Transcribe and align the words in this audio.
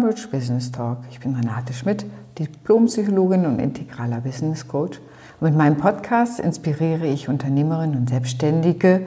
beim 0.00 0.14
Business 0.30 0.70
Talk. 0.70 0.98
Ich 1.10 1.20
bin 1.20 1.34
Renate 1.34 1.72
Schmidt, 1.72 2.06
Diplompsychologin 2.38 3.46
und 3.46 3.58
integraler 3.58 4.20
Business 4.20 4.68
Coach. 4.68 4.98
Und 5.40 5.48
mit 5.48 5.56
meinem 5.56 5.76
Podcast 5.76 6.40
inspiriere 6.40 7.06
ich 7.06 7.28
Unternehmerinnen 7.28 7.96
und 7.96 8.08
Selbstständige, 8.08 9.02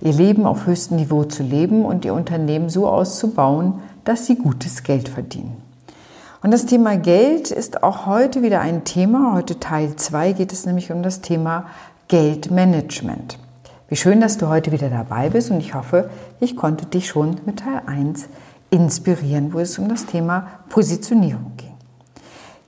ihr 0.00 0.12
Leben 0.12 0.46
auf 0.46 0.66
höchstem 0.66 0.96
Niveau 0.96 1.24
zu 1.24 1.42
leben 1.42 1.84
und 1.84 2.04
ihr 2.04 2.14
Unternehmen 2.14 2.70
so 2.70 2.88
auszubauen, 2.88 3.74
dass 4.04 4.26
sie 4.26 4.36
gutes 4.36 4.82
Geld 4.82 5.08
verdienen. 5.08 5.62
Und 6.42 6.50
das 6.50 6.66
Thema 6.66 6.96
Geld 6.96 7.52
ist 7.52 7.84
auch 7.84 8.06
heute 8.06 8.42
wieder 8.42 8.60
ein 8.60 8.84
Thema. 8.84 9.34
Heute 9.34 9.60
Teil 9.60 9.94
2 9.94 10.32
geht 10.32 10.52
es 10.52 10.66
nämlich 10.66 10.90
um 10.90 11.04
das 11.04 11.20
Thema 11.20 11.66
Geldmanagement. 12.08 13.38
Wie 13.88 13.96
schön, 13.96 14.20
dass 14.20 14.38
du 14.38 14.48
heute 14.48 14.72
wieder 14.72 14.88
dabei 14.88 15.30
bist 15.30 15.50
und 15.50 15.58
ich 15.58 15.74
hoffe, 15.74 16.10
ich 16.40 16.56
konnte 16.56 16.86
dich 16.86 17.06
schon 17.06 17.36
mit 17.46 17.60
Teil 17.60 17.82
1 17.86 18.26
inspirieren, 18.72 19.52
wo 19.52 19.60
es 19.60 19.78
um 19.78 19.88
das 19.88 20.06
Thema 20.06 20.46
Positionierung 20.70 21.52
ging. 21.58 21.74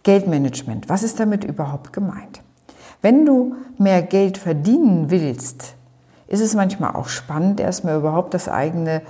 Geldmanagement, 0.02 0.88
was 0.88 1.02
ist 1.02 1.18
damit 1.18 1.44
überhaupt 1.44 1.94
gemeint? 1.94 2.42
Wenn 3.00 3.24
du 3.24 3.56
mehr 3.78 4.02
Geld 4.02 4.36
verdienen 4.36 5.10
willst, 5.10 5.74
ist 6.28 6.40
es 6.40 6.54
manchmal 6.54 6.94
auch 6.94 7.08
spannend, 7.08 7.58
erstmal 7.58 7.96
überhaupt 7.96 8.34
das 8.34 8.48
eigene 8.48 9.00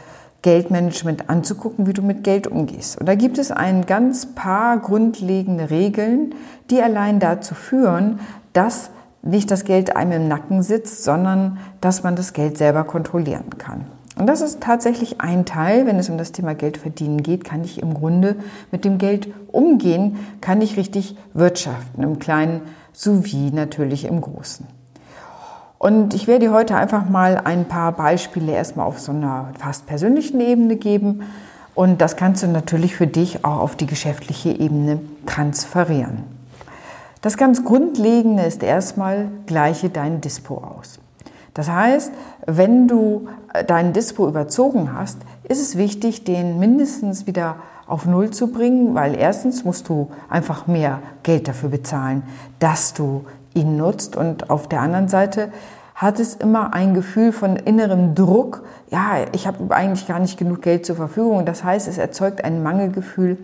Geldmanagement 0.42 1.30
anzugucken, 1.30 1.86
wie 1.86 1.94
du 1.94 2.02
mit 2.02 2.22
Geld 2.22 2.46
umgehst. 2.46 2.98
Und 2.98 3.06
da 3.06 3.16
gibt 3.16 3.38
es 3.38 3.50
ein 3.50 3.86
ganz 3.86 4.34
paar 4.34 4.78
grundlegende 4.78 5.70
Regeln, 5.70 6.34
die 6.70 6.80
allein 6.80 7.18
dazu 7.18 7.54
führen, 7.54 8.20
dass 8.52 8.90
nicht 9.22 9.50
das 9.50 9.64
Geld 9.64 9.96
einem 9.96 10.22
im 10.22 10.28
Nacken 10.28 10.62
sitzt, 10.62 11.02
sondern 11.02 11.58
dass 11.80 12.04
man 12.04 12.14
das 12.14 12.34
Geld 12.34 12.56
selber 12.56 12.84
kontrollieren 12.84 13.58
kann. 13.58 13.86
Und 14.16 14.26
das 14.26 14.40
ist 14.40 14.60
tatsächlich 14.60 15.20
ein 15.20 15.44
Teil, 15.44 15.86
wenn 15.86 15.98
es 15.98 16.08
um 16.08 16.18
das 16.18 16.30
Thema 16.30 16.54
Geld 16.54 16.76
verdienen 16.76 17.22
geht, 17.22 17.44
kann 17.44 17.64
ich 17.64 17.82
im 17.82 17.94
Grunde 17.94 18.36
mit 18.70 18.84
dem 18.84 18.98
Geld 18.98 19.28
umgehen, 19.48 20.18
kann 20.40 20.60
ich 20.60 20.76
richtig 20.76 21.16
wirtschaften, 21.32 22.02
im 22.02 22.18
Kleinen 22.20 22.62
sowie 22.92 23.50
natürlich 23.50 24.04
im 24.04 24.20
Großen. 24.20 24.66
Und 25.78 26.14
ich 26.14 26.28
werde 26.28 26.46
dir 26.46 26.52
heute 26.52 26.76
einfach 26.76 27.10
mal 27.10 27.42
ein 27.44 27.66
paar 27.66 27.92
Beispiele 27.92 28.52
erstmal 28.52 28.86
auf 28.86 29.00
so 29.00 29.12
einer 29.12 29.50
fast 29.58 29.86
persönlichen 29.86 30.40
Ebene 30.40 30.76
geben. 30.76 31.24
Und 31.74 32.00
das 32.00 32.16
kannst 32.16 32.42
du 32.42 32.46
natürlich 32.46 32.94
für 32.94 33.08
dich 33.08 33.44
auch 33.44 33.58
auf 33.58 33.76
die 33.76 33.86
geschäftliche 33.86 34.50
Ebene 34.50 35.00
transferieren. 35.26 36.22
Das 37.20 37.36
ganz 37.36 37.64
Grundlegende 37.64 38.44
ist 38.44 38.62
erstmal, 38.62 39.28
gleiche 39.46 39.90
dein 39.90 40.20
Dispo 40.20 40.58
aus. 40.58 41.00
Das 41.54 41.70
heißt, 41.70 42.12
wenn 42.46 42.88
du 42.88 43.28
äh, 43.52 43.64
deinen 43.64 43.92
Dispo 43.92 44.28
überzogen 44.28 44.92
hast, 44.92 45.18
ist 45.44 45.62
es 45.62 45.76
wichtig, 45.78 46.24
den 46.24 46.58
mindestens 46.58 47.26
wieder 47.26 47.56
auf 47.86 48.06
Null 48.06 48.30
zu 48.30 48.48
bringen, 48.48 48.94
weil 48.94 49.16
erstens 49.16 49.64
musst 49.64 49.88
du 49.88 50.10
einfach 50.28 50.66
mehr 50.66 51.00
Geld 51.22 51.48
dafür 51.48 51.68
bezahlen, 51.68 52.22
dass 52.58 52.94
du 52.94 53.24
ihn 53.54 53.76
nutzt 53.76 54.16
und 54.16 54.50
auf 54.50 54.68
der 54.68 54.80
anderen 54.80 55.08
Seite 55.08 55.52
hat 55.94 56.18
es 56.18 56.34
immer 56.34 56.74
ein 56.74 56.92
Gefühl 56.92 57.30
von 57.30 57.56
innerem 57.56 58.14
Druck, 58.14 58.64
ja, 58.90 59.26
ich 59.32 59.46
habe 59.46 59.74
eigentlich 59.74 60.08
gar 60.08 60.18
nicht 60.18 60.38
genug 60.38 60.62
Geld 60.62 60.84
zur 60.84 60.96
Verfügung. 60.96 61.46
Das 61.46 61.62
heißt, 61.62 61.86
es 61.86 61.98
erzeugt 61.98 62.44
ein 62.44 62.64
Mangelgefühl, 62.64 63.38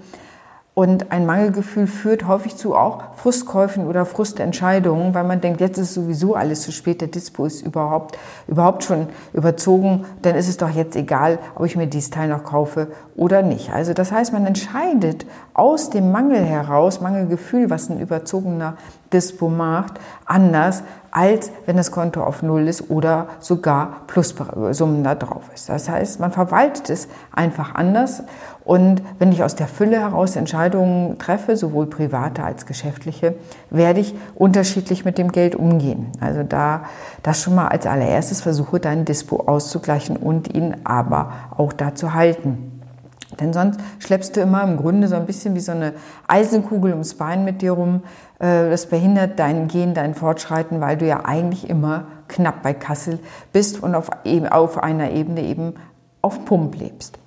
und 0.80 1.12
ein 1.12 1.26
Mangelgefühl 1.26 1.86
führt 1.86 2.26
häufig 2.26 2.56
zu 2.56 2.74
auch 2.74 3.02
Frustkäufen 3.16 3.86
oder 3.86 4.06
Frustentscheidungen, 4.06 5.12
weil 5.12 5.24
man 5.24 5.42
denkt, 5.42 5.60
jetzt 5.60 5.76
ist 5.76 5.92
sowieso 5.92 6.34
alles 6.34 6.62
zu 6.62 6.72
spät, 6.72 7.02
der 7.02 7.08
Dispo 7.08 7.44
ist 7.44 7.60
überhaupt, 7.60 8.16
überhaupt 8.48 8.84
schon 8.84 9.08
überzogen, 9.34 10.06
dann 10.22 10.36
ist 10.36 10.48
es 10.48 10.56
doch 10.56 10.70
jetzt 10.70 10.96
egal, 10.96 11.38
ob 11.54 11.66
ich 11.66 11.76
mir 11.76 11.86
dieses 11.86 12.08
Teil 12.08 12.30
noch 12.30 12.44
kaufe 12.44 12.86
oder 13.14 13.42
nicht. 13.42 13.74
Also 13.74 13.92
das 13.92 14.10
heißt, 14.10 14.32
man 14.32 14.46
entscheidet 14.46 15.26
aus 15.52 15.90
dem 15.90 16.12
Mangel 16.12 16.42
heraus, 16.42 17.02
Mangelgefühl, 17.02 17.68
was 17.68 17.90
ein 17.90 18.00
überzogener 18.00 18.78
Dispo 19.12 19.50
macht, 19.50 20.00
anders, 20.24 20.82
als 21.10 21.50
wenn 21.66 21.76
das 21.76 21.90
Konto 21.90 22.22
auf 22.22 22.42
Null 22.42 22.68
ist 22.68 22.88
oder 22.88 23.26
sogar 23.40 24.06
Plussummen 24.06 25.04
da 25.04 25.14
drauf 25.14 25.42
ist. 25.54 25.68
Das 25.68 25.90
heißt, 25.90 26.20
man 26.20 26.32
verwaltet 26.32 26.88
es 26.88 27.08
einfach 27.32 27.74
anders 27.74 28.22
und 28.70 29.02
wenn 29.18 29.32
ich 29.32 29.42
aus 29.42 29.56
der 29.56 29.66
Fülle 29.66 29.98
heraus 29.98 30.36
Entscheidungen 30.36 31.18
treffe, 31.18 31.56
sowohl 31.56 31.86
private 31.86 32.44
als 32.44 32.66
geschäftliche, 32.66 33.34
werde 33.68 33.98
ich 33.98 34.14
unterschiedlich 34.36 35.04
mit 35.04 35.18
dem 35.18 35.32
Geld 35.32 35.56
umgehen. 35.56 36.06
Also 36.20 36.44
da 36.44 36.84
das 37.24 37.42
schon 37.42 37.56
mal 37.56 37.66
als 37.66 37.88
allererstes 37.88 38.42
versuche, 38.42 38.78
deinen 38.78 39.04
Dispo 39.04 39.38
auszugleichen 39.48 40.16
und 40.16 40.54
ihn 40.54 40.76
aber 40.84 41.32
auch 41.56 41.72
da 41.72 41.96
zu 41.96 42.14
halten. 42.14 42.80
Denn 43.40 43.52
sonst 43.52 43.80
schleppst 43.98 44.36
du 44.36 44.40
immer 44.40 44.62
im 44.62 44.76
Grunde 44.76 45.08
so 45.08 45.16
ein 45.16 45.26
bisschen 45.26 45.56
wie 45.56 45.60
so 45.60 45.72
eine 45.72 45.94
Eisenkugel 46.28 46.92
ums 46.92 47.14
Bein 47.14 47.44
mit 47.44 47.62
dir 47.62 47.72
rum. 47.72 48.04
Äh, 48.38 48.70
das 48.70 48.86
behindert 48.86 49.40
dein 49.40 49.66
Gehen, 49.66 49.94
dein 49.94 50.14
Fortschreiten, 50.14 50.80
weil 50.80 50.96
du 50.96 51.08
ja 51.08 51.24
eigentlich 51.24 51.68
immer 51.68 52.04
knapp 52.28 52.62
bei 52.62 52.72
Kassel 52.72 53.18
bist 53.52 53.82
und 53.82 53.96
auf, 53.96 54.10
auf 54.50 54.80
einer 54.80 55.10
Ebene 55.10 55.42
eben 55.42 55.74
auf 56.22 56.44
Pump 56.44 56.78
lebst. 56.78 57.18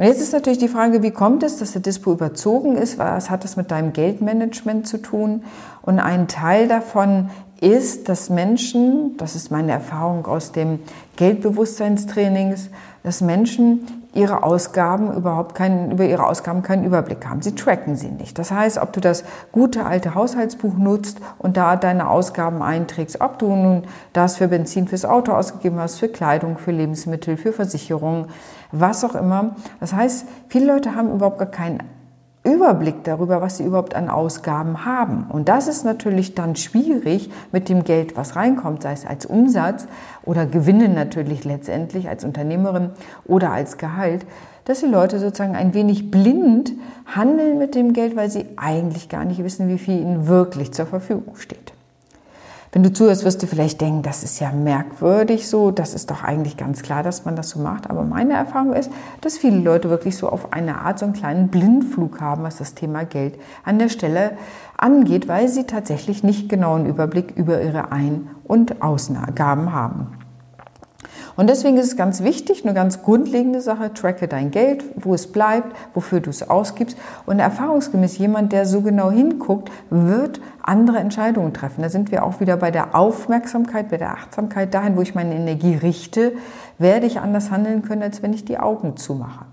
Und 0.00 0.06
jetzt 0.06 0.22
ist 0.22 0.32
natürlich 0.32 0.58
die 0.58 0.68
Frage, 0.68 1.02
wie 1.02 1.10
kommt 1.10 1.42
es, 1.42 1.58
dass 1.58 1.72
der 1.72 1.82
Dispo 1.82 2.10
überzogen 2.10 2.74
ist? 2.74 2.98
Was 2.98 3.28
hat 3.28 3.44
das 3.44 3.58
mit 3.58 3.70
deinem 3.70 3.92
Geldmanagement 3.92 4.86
zu 4.86 4.96
tun? 4.96 5.42
Und 5.82 5.98
ein 5.98 6.26
Teil 6.26 6.68
davon 6.68 7.28
ist, 7.60 8.08
dass 8.08 8.30
Menschen, 8.30 9.18
das 9.18 9.36
ist 9.36 9.50
meine 9.50 9.72
Erfahrung 9.72 10.24
aus 10.24 10.52
dem 10.52 10.78
Geldbewusstseinstrainings, 11.16 12.70
dass 13.02 13.20
Menschen 13.20 13.99
ihre 14.12 14.42
Ausgaben 14.42 15.12
überhaupt 15.14 15.54
keinen, 15.54 15.92
über 15.92 16.04
ihre 16.04 16.26
Ausgaben 16.26 16.62
keinen 16.62 16.84
Überblick 16.84 17.26
haben. 17.26 17.42
Sie 17.42 17.54
tracken 17.54 17.96
sie 17.96 18.10
nicht. 18.10 18.38
Das 18.38 18.50
heißt, 18.50 18.78
ob 18.78 18.92
du 18.92 19.00
das 19.00 19.24
gute 19.52 19.86
alte 19.86 20.14
Haushaltsbuch 20.14 20.74
nutzt 20.74 21.20
und 21.38 21.56
da 21.56 21.76
deine 21.76 22.08
Ausgaben 22.08 22.62
einträgst, 22.62 23.20
ob 23.20 23.38
du 23.38 23.54
nun 23.54 23.84
das 24.12 24.38
für 24.38 24.48
Benzin 24.48 24.88
fürs 24.88 25.04
Auto 25.04 25.32
ausgegeben 25.32 25.78
hast, 25.78 25.98
für 25.98 26.08
Kleidung, 26.08 26.58
für 26.58 26.72
Lebensmittel, 26.72 27.36
für 27.36 27.52
Versicherungen, 27.52 28.26
was 28.72 29.04
auch 29.04 29.14
immer. 29.14 29.56
Das 29.78 29.92
heißt, 29.92 30.26
viele 30.48 30.66
Leute 30.66 30.94
haben 30.94 31.12
überhaupt 31.12 31.38
gar 31.38 31.50
keinen 31.50 31.82
Überblick 32.52 33.04
darüber, 33.04 33.40
was 33.40 33.56
sie 33.56 33.64
überhaupt 33.64 33.94
an 33.94 34.08
Ausgaben 34.08 34.84
haben. 34.84 35.26
Und 35.28 35.48
das 35.48 35.68
ist 35.68 35.84
natürlich 35.84 36.34
dann 36.34 36.56
schwierig 36.56 37.30
mit 37.52 37.68
dem 37.68 37.84
Geld, 37.84 38.16
was 38.16 38.36
reinkommt, 38.36 38.82
sei 38.82 38.92
es 38.92 39.06
als 39.06 39.26
Umsatz 39.26 39.86
oder 40.24 40.46
Gewinne 40.46 40.88
natürlich 40.88 41.44
letztendlich 41.44 42.08
als 42.08 42.24
Unternehmerin 42.24 42.90
oder 43.24 43.52
als 43.52 43.78
Gehalt, 43.78 44.26
dass 44.64 44.80
die 44.80 44.86
Leute 44.86 45.18
sozusagen 45.18 45.56
ein 45.56 45.74
wenig 45.74 46.10
blind 46.10 46.72
handeln 47.06 47.58
mit 47.58 47.74
dem 47.74 47.92
Geld, 47.92 48.16
weil 48.16 48.30
sie 48.30 48.46
eigentlich 48.56 49.08
gar 49.08 49.24
nicht 49.24 49.42
wissen, 49.42 49.68
wie 49.68 49.78
viel 49.78 50.00
ihnen 50.00 50.26
wirklich 50.26 50.72
zur 50.72 50.86
Verfügung 50.86 51.36
steht. 51.36 51.72
Wenn 52.72 52.84
du 52.84 52.92
zuhörst, 52.92 53.24
wirst 53.24 53.42
du 53.42 53.48
vielleicht 53.48 53.80
denken, 53.80 54.02
das 54.02 54.22
ist 54.22 54.38
ja 54.38 54.52
merkwürdig 54.52 55.48
so, 55.48 55.72
das 55.72 55.92
ist 55.92 56.08
doch 56.08 56.22
eigentlich 56.22 56.56
ganz 56.56 56.82
klar, 56.82 57.02
dass 57.02 57.24
man 57.24 57.34
das 57.34 57.50
so 57.50 57.58
macht. 57.58 57.90
Aber 57.90 58.04
meine 58.04 58.34
Erfahrung 58.34 58.74
ist, 58.74 58.92
dass 59.22 59.38
viele 59.38 59.58
Leute 59.58 59.90
wirklich 59.90 60.16
so 60.16 60.28
auf 60.28 60.52
eine 60.52 60.78
Art 60.78 61.00
so 61.00 61.04
einen 61.04 61.14
kleinen 61.14 61.48
Blindflug 61.48 62.20
haben, 62.20 62.44
was 62.44 62.58
das 62.58 62.74
Thema 62.74 63.04
Geld 63.04 63.40
an 63.64 63.80
der 63.80 63.88
Stelle 63.88 64.38
angeht, 64.76 65.26
weil 65.26 65.48
sie 65.48 65.64
tatsächlich 65.64 66.22
nicht 66.22 66.48
genau 66.48 66.76
einen 66.76 66.86
Überblick 66.86 67.36
über 67.36 67.60
ihre 67.60 67.90
Ein- 67.90 68.28
und 68.44 68.82
Ausgaben 68.82 69.72
haben. 69.72 70.19
Und 71.36 71.48
deswegen 71.48 71.76
ist 71.76 71.86
es 71.86 71.96
ganz 71.96 72.22
wichtig, 72.22 72.64
eine 72.64 72.74
ganz 72.74 73.02
grundlegende 73.02 73.60
Sache, 73.60 73.92
tracke 73.94 74.28
dein 74.28 74.50
Geld, 74.50 74.84
wo 74.96 75.14
es 75.14 75.30
bleibt, 75.30 75.74
wofür 75.94 76.20
du 76.20 76.30
es 76.30 76.48
ausgibst. 76.48 76.96
Und 77.26 77.38
erfahrungsgemäß 77.38 78.18
jemand, 78.18 78.52
der 78.52 78.66
so 78.66 78.80
genau 78.82 79.10
hinguckt, 79.10 79.70
wird 79.90 80.40
andere 80.62 80.98
Entscheidungen 80.98 81.52
treffen. 81.52 81.82
Da 81.82 81.88
sind 81.88 82.10
wir 82.10 82.24
auch 82.24 82.40
wieder 82.40 82.56
bei 82.56 82.70
der 82.70 82.94
Aufmerksamkeit, 82.94 83.90
bei 83.90 83.96
der 83.96 84.12
Achtsamkeit. 84.12 84.74
Dahin, 84.74 84.96
wo 84.96 85.02
ich 85.02 85.14
meine 85.14 85.34
Energie 85.34 85.74
richte, 85.74 86.32
werde 86.78 87.06
ich 87.06 87.20
anders 87.20 87.50
handeln 87.50 87.82
können, 87.82 88.02
als 88.02 88.22
wenn 88.22 88.32
ich 88.32 88.44
die 88.44 88.58
Augen 88.58 88.96
zumache. 88.96 89.49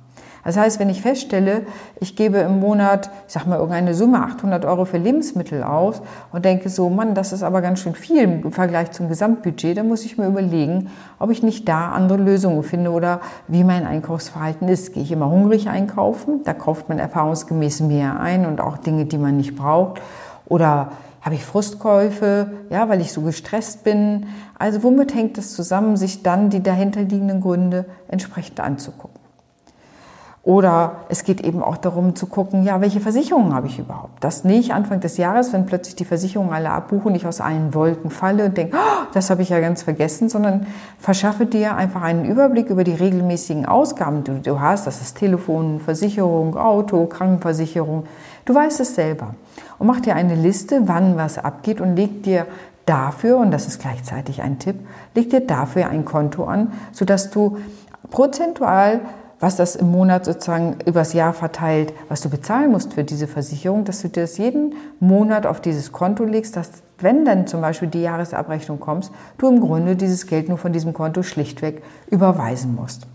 Das 0.47 0.55
heißt, 0.55 0.79
wenn 0.79 0.87
ich 0.87 1.01
feststelle, 1.01 1.63
ich 1.99 2.15
gebe 2.15 2.37
im 2.37 2.61
Monat, 2.61 3.09
ich 3.27 3.33
sag 3.33 3.47
mal, 3.47 3.57
irgendeine 3.57 3.93
Summe, 3.93 4.19
800 4.21 4.63
Euro 4.63 4.85
für 4.85 4.97
Lebensmittel 4.97 5.61
aus 5.61 6.01
und 6.31 6.45
denke 6.45 6.69
so, 6.69 6.89
Mann, 6.89 7.15
das 7.15 7.33
ist 7.33 7.43
aber 7.43 7.61
ganz 7.61 7.81
schön 7.81 7.95
viel 7.95 8.23
im 8.23 8.51
Vergleich 8.53 8.91
zum 8.91 9.09
Gesamtbudget, 9.09 9.75
dann 9.75 9.89
muss 9.89 10.05
ich 10.05 10.17
mir 10.17 10.25
überlegen, 10.25 10.89
ob 11.19 11.31
ich 11.31 11.43
nicht 11.43 11.67
da 11.67 11.91
andere 11.91 12.19
Lösungen 12.19 12.63
finde 12.63 12.91
oder 12.91 13.19
wie 13.49 13.65
mein 13.65 13.85
Einkaufsverhalten 13.85 14.69
ist. 14.69 14.93
Gehe 14.93 15.03
ich 15.03 15.11
immer 15.11 15.29
hungrig 15.29 15.67
einkaufen, 15.67 16.43
da 16.45 16.53
kauft 16.53 16.87
man 16.87 16.97
erfahrungsgemäß 16.97 17.81
mehr 17.81 18.21
ein 18.21 18.45
und 18.45 18.61
auch 18.61 18.77
Dinge, 18.77 19.03
die 19.03 19.17
man 19.17 19.35
nicht 19.35 19.57
braucht. 19.57 20.01
Oder 20.45 20.93
habe 21.19 21.35
ich 21.35 21.43
Frustkäufe, 21.43 22.51
ja, 22.69 22.87
weil 22.87 23.01
ich 23.01 23.11
so 23.11 23.19
gestresst 23.19 23.83
bin. 23.83 24.27
Also 24.57 24.81
womit 24.81 25.13
hängt 25.13 25.37
es 25.37 25.53
zusammen, 25.53 25.97
sich 25.97 26.23
dann 26.23 26.49
die 26.49 26.63
dahinterliegenden 26.63 27.41
Gründe 27.41 27.83
entsprechend 28.07 28.61
anzugucken? 28.61 29.16
Oder 30.47 31.01
es 31.09 31.25
geht 31.25 31.41
eben 31.41 31.61
auch 31.61 31.75
darum 31.75 32.15
zu 32.15 32.25
gucken, 32.25 32.63
ja, 32.63 32.79
welche 32.79 33.01
Versicherungen 33.01 33.53
habe 33.53 33.67
ich 33.67 33.79
überhaupt? 33.79 34.23
Dass 34.23 34.45
nicht 34.45 34.71
Anfang 34.71 35.01
des 35.01 35.17
Jahres, 35.17 35.51
wenn 35.51 35.65
plötzlich 35.65 35.97
die 35.97 36.05
Versicherungen 36.05 36.53
alle 36.53 36.69
abbuchen, 36.69 37.13
ich 37.15 37.27
aus 37.27 37.41
allen 37.41 37.73
Wolken 37.73 38.09
falle 38.09 38.45
und 38.45 38.55
denke, 38.55 38.77
oh, 38.77 39.07
das 39.13 39.29
habe 39.29 39.41
ich 39.41 39.49
ja 39.49 39.59
ganz 39.59 39.83
vergessen, 39.83 40.29
sondern 40.29 40.65
verschaffe 40.99 41.47
dir 41.47 41.75
einfach 41.75 42.01
einen 42.01 42.23
Überblick 42.23 42.69
über 42.69 42.85
die 42.85 42.93
regelmäßigen 42.93 43.65
Ausgaben, 43.65 44.23
die 44.23 44.41
du 44.41 44.61
hast. 44.61 44.87
Das 44.87 45.01
ist 45.01 45.17
Telefon, 45.17 45.81
Versicherung, 45.81 46.55
Auto, 46.55 47.07
Krankenversicherung. 47.07 48.05
Du 48.45 48.55
weißt 48.55 48.79
es 48.79 48.95
selber. 48.95 49.35
Und 49.79 49.87
mach 49.87 49.99
dir 49.99 50.15
eine 50.15 50.35
Liste, 50.35 50.83
wann 50.85 51.17
was 51.17 51.39
abgeht 51.39 51.81
und 51.81 51.97
leg 51.97 52.23
dir 52.23 52.47
dafür, 52.85 53.35
und 53.39 53.51
das 53.51 53.67
ist 53.67 53.81
gleichzeitig 53.81 54.41
ein 54.41 54.59
Tipp, 54.59 54.77
leg 55.13 55.29
dir 55.29 55.41
dafür 55.41 55.89
ein 55.89 56.05
Konto 56.05 56.45
an, 56.45 56.71
sodass 56.93 57.31
du 57.31 57.57
prozentual 58.11 59.01
was 59.39 59.55
das 59.55 59.75
im 59.75 59.91
Monat 59.91 60.25
sozusagen 60.25 60.77
übers 60.85 61.13
Jahr 61.13 61.33
verteilt, 61.33 61.93
was 62.09 62.21
du 62.21 62.29
bezahlen 62.29 62.71
musst 62.71 62.93
für 62.93 63.03
diese 63.03 63.27
Versicherung, 63.27 63.85
dass 63.85 64.01
du 64.01 64.09
dir 64.09 64.21
das 64.21 64.37
jeden 64.37 64.73
Monat 64.99 65.45
auf 65.45 65.61
dieses 65.61 65.91
Konto 65.91 66.23
legst, 66.23 66.55
dass 66.55 66.71
wenn 66.99 67.25
dann 67.25 67.45
zum 67.45 67.61
Beispiel 67.61 67.87
die 67.87 68.01
Jahresabrechnung 68.01 68.79
kommst, 68.79 69.11
du 69.37 69.47
im 69.47 69.59
Grunde 69.59 69.95
dieses 69.95 70.25
Geld 70.25 70.49
nur 70.49 70.57
von 70.57 70.73
diesem 70.73 70.93
Konto 70.93 71.21
schlichtweg 71.21 71.83
überweisen 72.09 72.73
musst. 72.73 73.05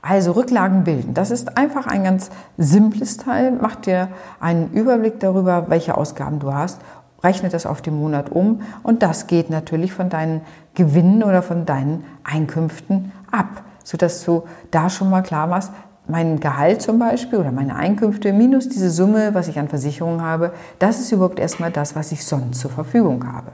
Also 0.00 0.32
Rücklagen 0.32 0.84
bilden. 0.84 1.12
Das 1.12 1.30
ist 1.30 1.58
einfach 1.58 1.86
ein 1.86 2.04
ganz 2.04 2.30
simples 2.56 3.18
Teil. 3.18 3.52
Mach 3.60 3.76
dir 3.76 4.08
einen 4.40 4.70
Überblick 4.70 5.20
darüber, 5.20 5.66
welche 5.68 5.98
Ausgaben 5.98 6.38
du 6.38 6.54
hast. 6.54 6.80
Rechne 7.22 7.48
das 7.50 7.66
auf 7.66 7.82
den 7.82 7.98
Monat 7.98 8.30
um. 8.30 8.62
Und 8.82 9.02
das 9.02 9.26
geht 9.26 9.50
natürlich 9.50 9.92
von 9.92 10.08
deinen 10.08 10.40
Gewinnen 10.74 11.22
oder 11.22 11.42
von 11.42 11.66
deinen 11.66 12.04
Einkünften 12.22 13.12
ab 13.30 13.64
sodass 13.88 14.22
du 14.22 14.42
da 14.70 14.90
schon 14.90 15.08
mal 15.08 15.22
klar 15.22 15.46
machst, 15.46 15.72
mein 16.06 16.40
Gehalt 16.40 16.82
zum 16.82 16.98
Beispiel 16.98 17.38
oder 17.38 17.52
meine 17.52 17.74
Einkünfte 17.74 18.34
minus 18.34 18.68
diese 18.68 18.90
Summe, 18.90 19.32
was 19.32 19.48
ich 19.48 19.58
an 19.58 19.68
Versicherungen 19.68 20.20
habe, 20.20 20.52
das 20.78 21.00
ist 21.00 21.10
überhaupt 21.10 21.38
erstmal 21.38 21.70
das, 21.70 21.96
was 21.96 22.12
ich 22.12 22.26
sonst 22.26 22.60
zur 22.60 22.70
Verfügung 22.70 23.32
habe. 23.32 23.52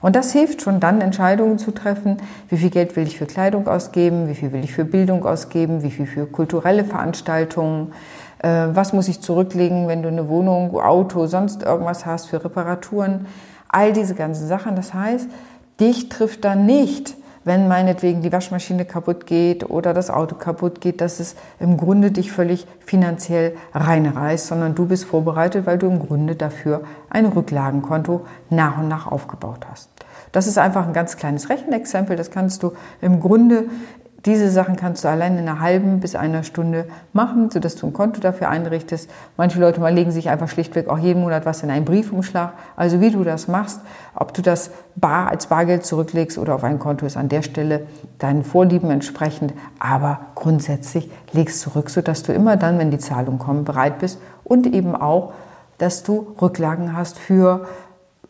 Und 0.00 0.16
das 0.16 0.32
hilft 0.32 0.62
schon 0.62 0.80
dann, 0.80 1.00
Entscheidungen 1.00 1.58
zu 1.58 1.70
treffen, 1.70 2.16
wie 2.48 2.56
viel 2.56 2.70
Geld 2.70 2.96
will 2.96 3.06
ich 3.06 3.18
für 3.18 3.26
Kleidung 3.26 3.68
ausgeben, 3.68 4.28
wie 4.28 4.34
viel 4.34 4.50
will 4.50 4.64
ich 4.64 4.72
für 4.72 4.84
Bildung 4.84 5.24
ausgeben, 5.24 5.84
wie 5.84 5.92
viel 5.92 6.06
für 6.06 6.26
kulturelle 6.26 6.84
Veranstaltungen, 6.84 7.92
äh, 8.40 8.66
was 8.72 8.92
muss 8.92 9.06
ich 9.06 9.20
zurücklegen, 9.20 9.86
wenn 9.86 10.02
du 10.02 10.08
eine 10.08 10.28
Wohnung, 10.28 10.76
Auto, 10.80 11.26
sonst 11.28 11.62
irgendwas 11.62 12.04
hast 12.04 12.26
für 12.26 12.44
Reparaturen, 12.44 13.26
all 13.68 13.92
diese 13.92 14.16
ganzen 14.16 14.48
Sachen. 14.48 14.74
Das 14.74 14.92
heißt, 14.92 15.28
dich 15.78 16.08
trifft 16.08 16.44
dann 16.44 16.66
nicht 16.66 17.14
wenn 17.44 17.68
meinetwegen 17.68 18.22
die 18.22 18.32
Waschmaschine 18.32 18.84
kaputt 18.84 19.26
geht 19.26 19.68
oder 19.68 19.94
das 19.94 20.10
Auto 20.10 20.36
kaputt 20.36 20.80
geht, 20.80 21.00
dass 21.00 21.20
es 21.20 21.34
im 21.58 21.76
Grunde 21.76 22.10
dich 22.10 22.32
völlig 22.32 22.66
finanziell 22.80 23.56
reinreißt, 23.74 24.46
sondern 24.46 24.74
du 24.74 24.86
bist 24.86 25.04
vorbereitet, 25.04 25.66
weil 25.66 25.78
du 25.78 25.86
im 25.86 25.98
Grunde 25.98 26.36
dafür 26.36 26.82
ein 27.10 27.26
Rücklagenkonto 27.26 28.26
nach 28.50 28.78
und 28.78 28.88
nach 28.88 29.06
aufgebaut 29.06 29.66
hast. 29.70 29.90
Das 30.32 30.46
ist 30.46 30.56
einfach 30.58 30.86
ein 30.86 30.94
ganz 30.94 31.16
kleines 31.16 31.50
Rechenexempel. 31.50 32.16
Das 32.16 32.30
kannst 32.30 32.62
du 32.62 32.72
im 33.00 33.20
Grunde 33.20 33.66
diese 34.24 34.50
Sachen 34.50 34.76
kannst 34.76 35.02
du 35.02 35.08
allein 35.08 35.36
in 35.36 35.48
einer 35.48 35.58
halben 35.58 35.98
bis 35.98 36.14
einer 36.14 36.44
Stunde 36.44 36.86
machen, 37.12 37.50
sodass 37.50 37.74
du 37.74 37.88
ein 37.88 37.92
Konto 37.92 38.20
dafür 38.20 38.48
einrichtest. 38.48 39.10
Manche 39.36 39.58
Leute 39.58 39.80
mal 39.80 39.92
legen 39.92 40.12
sich 40.12 40.30
einfach 40.30 40.48
schlichtweg 40.48 40.88
auch 40.88 40.98
jeden 40.98 41.22
Monat 41.22 41.44
was 41.44 41.64
in 41.64 41.70
einen 41.70 41.84
Briefumschlag. 41.84 42.52
Also 42.76 43.00
wie 43.00 43.10
du 43.10 43.24
das 43.24 43.48
machst, 43.48 43.80
ob 44.14 44.32
du 44.32 44.40
das 44.40 44.70
bar 44.94 45.28
als 45.28 45.46
Bargeld 45.46 45.84
zurücklegst 45.84 46.38
oder 46.38 46.54
auf 46.54 46.62
ein 46.62 46.78
Konto 46.78 47.04
ist 47.04 47.16
an 47.16 47.28
der 47.28 47.42
Stelle 47.42 47.86
deinen 48.18 48.44
Vorlieben 48.44 48.90
entsprechend. 48.90 49.54
Aber 49.80 50.20
grundsätzlich 50.36 51.10
legst 51.32 51.60
zurück, 51.60 51.90
sodass 51.90 52.22
du 52.22 52.32
immer 52.32 52.56
dann, 52.56 52.78
wenn 52.78 52.92
die 52.92 52.98
Zahlungen 52.98 53.40
kommen, 53.40 53.64
bereit 53.64 53.98
bist 53.98 54.20
und 54.44 54.66
eben 54.68 54.94
auch, 54.94 55.32
dass 55.78 56.04
du 56.04 56.36
Rücklagen 56.40 56.96
hast 56.96 57.18
für 57.18 57.66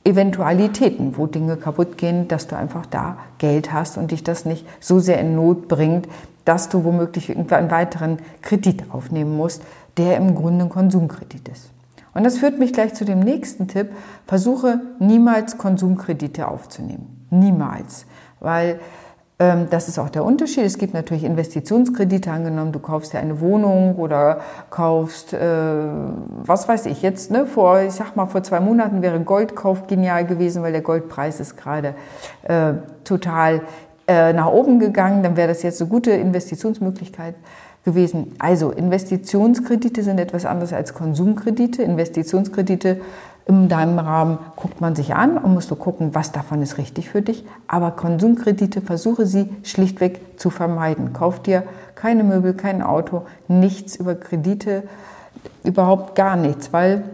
Eventualitäten, 0.05 1.17
wo 1.17 1.27
Dinge 1.27 1.57
kaputt 1.57 1.97
gehen, 1.97 2.27
dass 2.29 2.49
du 2.49 2.57
einfach 2.57 2.87
da 2.87 3.19
Geld 3.39 3.73
hast 3.73 3.99
und 3.99 4.11
dich 4.11 4.25
das 4.25 4.45
nicht 4.45 4.67
so 4.81 4.99
sehr 4.99 5.21
in 5.21 5.37
Not 5.37 5.69
bringt, 5.69 6.09
dass 6.45 6.69
du 6.69 6.85
womöglich 6.85 7.29
irgendwann 7.29 7.61
einen 7.61 7.71
weiteren 7.71 8.19
Kredit 8.41 8.91
aufnehmen 8.91 9.37
musst, 9.37 9.63
der 9.97 10.17
im 10.17 10.35
Grunde 10.35 10.65
ein 10.65 10.71
Konsumkredit 10.71 11.49
ist. 11.49 11.71
Und 12.15 12.25
das 12.25 12.39
führt 12.39 12.59
mich 12.59 12.73
gleich 12.73 12.95
zu 12.95 13.05
dem 13.05 13.21
nächsten 13.21 13.69
Tipp. 13.69 13.91
Versuche 14.27 14.81
niemals 14.99 15.57
Konsumkredite 15.57 16.49
aufzunehmen. 16.49 17.27
Niemals. 17.31 18.07
Weil 18.41 18.81
das 19.71 19.89
ist 19.89 19.99
auch 19.99 20.11
der 20.11 20.25
Unterschied. 20.25 20.65
Es 20.65 20.79
gibt 20.79 20.95
natürlich 20.95 21.25
Investitionskredite 21.25 22.31
angenommen. 22.31 22.73
Du 22.73 22.79
kaufst 22.79 23.13
dir 23.13 23.19
eine 23.19 23.41
Wohnung 23.41 23.97
oder 23.97 24.41
kaufst, 24.71 25.33
äh, 25.33 25.39
was 26.45 26.69
weiß 26.69 26.87
ich 26.87 27.03
jetzt, 27.03 27.31
ne? 27.31 27.47
vor, 27.47 27.81
ich 27.81 27.93
sag 27.93 28.15
mal, 28.17 28.27
vor 28.27 28.43
zwei 28.43 28.61
Monaten 28.61 29.03
wäre 29.03 29.19
Goldkauf 29.21 29.87
genial 29.87 30.27
gewesen, 30.27 30.63
weil 30.63 30.73
der 30.73 30.83
Goldpreis 30.83 31.41
ist 31.41 31.57
gerade 31.57 31.95
äh, 32.43 32.75
total 33.05 33.63
äh, 34.07 34.33
nach 34.33 34.49
oben 34.49 34.79
gegangen. 34.79 35.23
Dann 35.23 35.37
wäre 35.37 35.49
das 35.49 35.63
jetzt 35.63 35.81
eine 35.81 35.91
gute 35.91 36.11
Investitionsmöglichkeit 36.11 37.35
gewesen. 37.85 38.35
Also 38.39 38.71
Investitionskredite 38.71 40.03
sind 40.03 40.21
etwas 40.21 40.45
anderes 40.45 40.73
als 40.73 40.95
Konsumkredite. 40.95 41.83
Investitionskredite 41.83 43.01
in 43.47 43.69
deinem 43.69 43.99
Rahmen 43.99 44.39
guckt 44.57 44.81
man 44.81 44.95
sich 44.95 45.15
an 45.15 45.37
und 45.37 45.53
musst 45.55 45.71
du 45.71 45.77
gucken, 45.77 46.15
was 46.15 46.33
davon 46.33 46.63
ist 46.63 46.79
richtig 46.79 47.09
für 47.09 47.23
dich. 47.23 47.45
Aber 47.67 47.91
Konsumkredite 47.91 48.81
versuche 48.81 49.27
sie 49.27 49.49
schlichtweg 49.65 50.39
zu 50.39 50.51
vermeiden. 50.51 51.13
Kauf 51.13 51.41
dir 51.41 51.65
keine 51.95 52.25
Möbel, 52.25 52.55
kein 52.55 52.83
Auto, 52.83 53.23
nichts 53.49 53.97
über 53.97 54.15
Kredite, 54.15 54.85
überhaupt 55.65 56.15
gar 56.15 56.37
nichts, 56.37 56.73
weil 56.73 57.05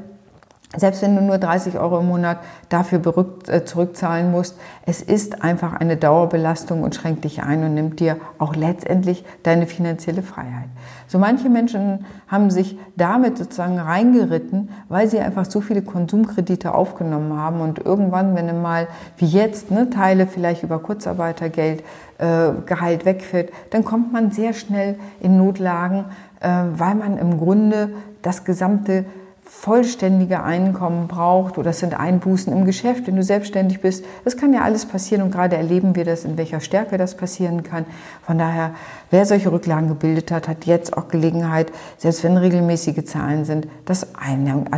selbst 0.77 1.01
wenn 1.01 1.17
du 1.17 1.23
nur 1.23 1.39
30 1.39 1.79
Euro 1.79 1.99
im 1.99 2.09
Monat 2.09 2.39
dafür 2.69 2.99
berückt, 2.99 3.49
äh, 3.49 3.65
zurückzahlen 3.65 4.31
musst, 4.31 4.59
es 4.85 5.01
ist 5.01 5.43
einfach 5.43 5.73
eine 5.73 5.97
Dauerbelastung 5.97 6.83
und 6.83 6.95
schränkt 6.95 7.25
dich 7.25 7.43
ein 7.43 7.65
und 7.65 7.73
nimmt 7.73 8.01
dir 8.01 8.19
auch 8.39 8.55
letztendlich 8.55 9.25
deine 9.43 9.67
finanzielle 9.67 10.23
Freiheit. 10.23 10.69
So 11.07 11.19
manche 11.19 11.49
Menschen 11.49 12.05
haben 12.27 12.51
sich 12.51 12.79
damit 12.97 13.39
sozusagen 13.39 13.79
reingeritten, 13.79 14.69
weil 14.91 15.09
sie 15.09 15.21
einfach 15.21 15.47
so 15.47 15.63
viele 15.63 15.81
Konsumkredite 15.81 16.75
aufgenommen 16.75 17.35
haben 17.35 17.63
und 17.63 17.79
irgendwann, 17.79 18.37
wenn 18.37 18.49
du 18.49 18.53
mal 18.53 18.89
wie 19.17 19.27
jetzt 19.27 19.71
ne, 19.71 19.89
Teile 19.89 20.27
vielleicht 20.27 20.65
über 20.65 20.81
Kurzarbeitergeld 20.81 21.83
äh, 22.19 22.51
Gehalt 22.67 23.07
wegfällt, 23.07 23.53
dann 23.71 23.87
kommt 23.87 24.13
man 24.13 24.33
sehr 24.33 24.53
schnell 24.53 24.99
in 25.21 25.39
Notlagen, 25.39 26.05
äh, 26.41 26.49
weil 26.75 26.95
man 26.95 27.17
im 27.17 27.39
Grunde 27.39 27.91
das 28.21 28.45
gesamte 28.45 29.07
vollständige 29.49 30.43
Einkommen 30.43 31.09
braucht 31.09 31.57
oder 31.57 31.71
es 31.71 31.81
sind 31.81 31.99
Einbußen 31.99 32.53
im 32.53 32.67
Geschäft, 32.67 33.07
wenn 33.07 33.17
du 33.17 33.23
selbstständig 33.23 33.81
bist. 33.81 34.05
Das 34.25 34.37
kann 34.37 34.53
ja 34.53 34.61
alles 34.61 34.85
passieren 34.85 35.23
und 35.23 35.31
gerade 35.31 35.57
erleben 35.57 35.97
wir 35.97 36.05
das, 36.05 36.27
in 36.27 36.37
welcher 36.37 36.61
Stärke 36.61 36.99
das 36.99 37.17
passieren 37.17 37.63
kann. 37.63 37.87
Von 38.23 38.37
daher, 38.39 38.75
wer 39.11 39.25
solche 39.25 39.51
Rücklagen 39.51 39.89
gebildet 39.89 40.31
hat, 40.31 40.49
hat 40.49 40.67
jetzt 40.67 40.97
auch 40.97 41.09
Gelegenheit, 41.09 41.73
selbst 41.97 42.23
wenn 42.25 42.37
regelmäßige 42.37 43.05
Zahlen 43.05 43.47
sind, 43.47 43.67
das 43.87 44.07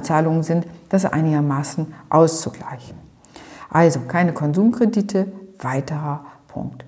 Zahlungen 0.02 0.44
sind, 0.44 0.66
das 0.88 1.04
einigermaßen 1.04 1.92
auszugleichen. 2.08 2.96
Also 3.70 4.00
keine 4.06 4.32
Konsumkredite, 4.32 5.32
weiterer 5.58 6.24
Punkt. 6.46 6.84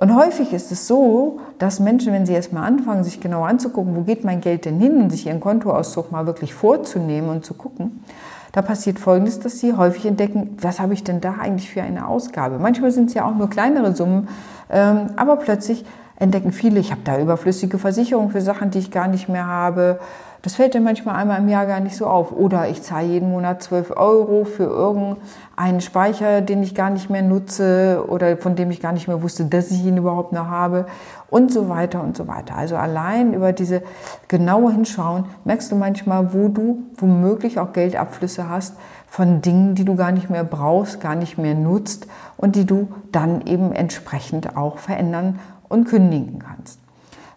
Und 0.00 0.14
häufig 0.14 0.52
ist 0.52 0.70
es 0.70 0.86
so, 0.86 1.40
dass 1.58 1.80
Menschen, 1.80 2.12
wenn 2.12 2.24
sie 2.24 2.32
erstmal 2.32 2.62
anfangen, 2.62 3.02
sich 3.02 3.20
genau 3.20 3.42
anzugucken, 3.42 3.96
wo 3.96 4.02
geht 4.02 4.22
mein 4.24 4.40
Geld 4.40 4.64
denn 4.64 4.78
hin 4.78 5.02
und 5.02 5.10
sich 5.10 5.26
ihren 5.26 5.40
Kontoauszug 5.40 6.12
mal 6.12 6.24
wirklich 6.24 6.54
vorzunehmen 6.54 7.28
und 7.28 7.44
zu 7.44 7.54
gucken, 7.54 8.04
da 8.52 8.62
passiert 8.62 9.00
Folgendes, 9.00 9.40
dass 9.40 9.58
sie 9.58 9.74
häufig 9.74 10.06
entdecken, 10.06 10.56
was 10.60 10.78
habe 10.78 10.94
ich 10.94 11.02
denn 11.02 11.20
da 11.20 11.34
eigentlich 11.40 11.68
für 11.68 11.82
eine 11.82 12.06
Ausgabe? 12.06 12.60
Manchmal 12.60 12.92
sind 12.92 13.08
es 13.08 13.14
ja 13.14 13.24
auch 13.24 13.34
nur 13.34 13.50
kleinere 13.50 13.92
Summen, 13.92 14.28
ähm, 14.70 15.08
aber 15.16 15.34
plötzlich 15.34 15.84
entdecken 16.14 16.52
viele, 16.52 16.78
ich 16.78 16.92
habe 16.92 17.00
da 17.02 17.18
überflüssige 17.18 17.78
Versicherungen 17.78 18.30
für 18.30 18.40
Sachen, 18.40 18.70
die 18.70 18.78
ich 18.78 18.92
gar 18.92 19.08
nicht 19.08 19.28
mehr 19.28 19.46
habe 19.46 19.98
das 20.42 20.54
fällt 20.54 20.74
dir 20.74 20.80
manchmal 20.80 21.16
einmal 21.16 21.38
im 21.38 21.48
Jahr 21.48 21.66
gar 21.66 21.80
nicht 21.80 21.96
so 21.96 22.06
auf. 22.06 22.30
Oder 22.32 22.68
ich 22.68 22.82
zahle 22.82 23.06
jeden 23.06 23.30
Monat 23.30 23.62
12 23.62 23.90
Euro 23.96 24.44
für 24.44 24.64
irgendeinen 24.64 25.80
Speicher, 25.80 26.40
den 26.40 26.62
ich 26.62 26.74
gar 26.74 26.90
nicht 26.90 27.10
mehr 27.10 27.22
nutze 27.22 28.04
oder 28.08 28.36
von 28.36 28.54
dem 28.54 28.70
ich 28.70 28.80
gar 28.80 28.92
nicht 28.92 29.08
mehr 29.08 29.22
wusste, 29.22 29.46
dass 29.46 29.70
ich 29.70 29.84
ihn 29.84 29.96
überhaupt 29.96 30.32
noch 30.32 30.46
habe 30.46 30.86
und 31.28 31.52
so 31.52 31.68
weiter 31.68 32.02
und 32.02 32.16
so 32.16 32.28
weiter. 32.28 32.56
Also 32.56 32.76
allein 32.76 33.34
über 33.34 33.52
diese 33.52 33.82
genaue 34.28 34.72
Hinschauen 34.72 35.24
merkst 35.44 35.72
du 35.72 35.76
manchmal, 35.76 36.32
wo 36.32 36.48
du 36.48 36.84
womöglich 36.96 37.58
auch 37.58 37.72
Geldabflüsse 37.72 38.48
hast 38.48 38.76
von 39.08 39.42
Dingen, 39.42 39.74
die 39.74 39.84
du 39.84 39.96
gar 39.96 40.12
nicht 40.12 40.30
mehr 40.30 40.44
brauchst, 40.44 41.00
gar 41.00 41.16
nicht 41.16 41.36
mehr 41.36 41.54
nutzt 41.54 42.06
und 42.36 42.54
die 42.54 42.64
du 42.64 42.88
dann 43.10 43.42
eben 43.46 43.72
entsprechend 43.72 44.56
auch 44.56 44.78
verändern 44.78 45.40
und 45.68 45.88
kündigen 45.88 46.38
kannst. 46.38 46.78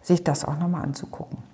Sich 0.03 0.24
das 0.24 0.46
auch 0.46 0.60
nochmal 0.60 0.84
anzugucken. 0.84 1.50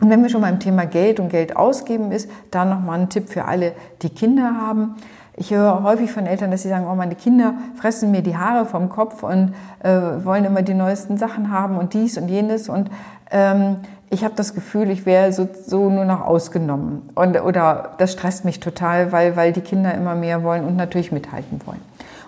Und 0.00 0.10
wenn 0.10 0.22
wir 0.22 0.28
schon 0.28 0.42
beim 0.42 0.60
Thema 0.60 0.84
Geld 0.84 1.20
und 1.20 1.30
Geld 1.30 1.56
ausgeben 1.56 2.12
ist, 2.12 2.30
da 2.50 2.64
nochmal 2.64 3.00
ein 3.00 3.08
Tipp 3.08 3.30
für 3.30 3.46
alle, 3.46 3.72
die 4.02 4.10
Kinder 4.10 4.54
haben. 4.60 4.96
Ich 5.38 5.50
höre 5.52 5.82
häufig 5.82 6.12
von 6.12 6.26
Eltern, 6.26 6.50
dass 6.50 6.62
sie 6.62 6.68
sagen, 6.68 6.86
oh, 6.90 6.94
meine 6.94 7.14
Kinder 7.14 7.54
fressen 7.76 8.10
mir 8.10 8.22
die 8.22 8.36
Haare 8.36 8.66
vom 8.66 8.88
Kopf 8.88 9.22
und 9.22 9.54
äh, 9.82 9.90
wollen 10.24 10.44
immer 10.44 10.62
die 10.62 10.74
neuesten 10.74 11.18
Sachen 11.18 11.50
haben 11.50 11.76
und 11.76 11.94
dies 11.94 12.18
und 12.18 12.28
jenes. 12.28 12.68
Und 12.68 12.90
ähm, 13.30 13.76
ich 14.10 14.24
habe 14.24 14.34
das 14.34 14.54
Gefühl, 14.54 14.90
ich 14.90 15.04
wäre 15.04 15.32
so, 15.32 15.48
so 15.66 15.90
nur 15.90 16.04
noch 16.04 16.22
ausgenommen. 16.22 17.08
Und, 17.14 17.40
oder 17.40 17.90
das 17.98 18.12
stresst 18.12 18.44
mich 18.44 18.60
total, 18.60 19.12
weil, 19.12 19.36
weil 19.36 19.52
die 19.52 19.60
Kinder 19.60 19.92
immer 19.94 20.14
mehr 20.14 20.42
wollen 20.42 20.64
und 20.64 20.76
natürlich 20.76 21.12
mithalten 21.12 21.60
wollen. 21.66 21.80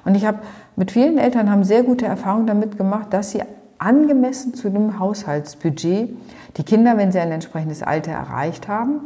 Und 0.04 0.14
ich 0.14 0.26
habe 0.26 0.38
mit 0.76 0.90
vielen 0.90 1.18
Eltern 1.18 1.50
haben 1.50 1.64
sehr 1.64 1.82
gute 1.82 2.06
Erfahrungen 2.06 2.46
damit 2.46 2.78
gemacht, 2.78 3.08
dass 3.10 3.30
sie 3.30 3.42
angemessen 3.78 4.54
zu 4.54 4.70
dem 4.70 4.98
Haushaltsbudget 4.98 6.10
die 6.56 6.62
Kinder, 6.64 6.96
wenn 6.96 7.12
sie 7.12 7.20
ein 7.20 7.32
entsprechendes 7.32 7.82
Alter 7.82 8.12
erreicht 8.12 8.68
haben, 8.68 9.02